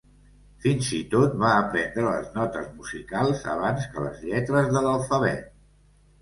[0.61, 5.47] Fins i tot va aprendre les notes musicals abans que les lletres de l’alfabet.